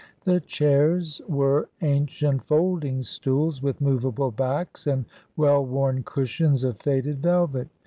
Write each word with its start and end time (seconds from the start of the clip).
The 0.25 0.39
chairs 0.41 1.21
were 1.29 1.69
ancient 1.83 2.45
folding 2.47 3.03
stools, 3.03 3.61
with 3.61 3.79
movable 3.79 4.31
backs 4.31 4.87
and 4.87 5.05
well 5.37 5.63
worn 5.63 6.01
cushions 6.01 6.63
of 6.63 6.79
faded 6.81 7.21
velvet. 7.21 7.67